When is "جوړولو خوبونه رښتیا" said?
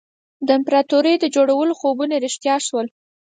1.35-2.55